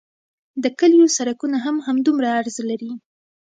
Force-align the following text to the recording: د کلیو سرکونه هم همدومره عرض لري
د 0.63 0.65
کلیو 0.79 1.05
سرکونه 1.17 1.57
هم 1.65 1.75
همدومره 1.87 2.27
عرض 2.39 2.55
لري 2.69 2.91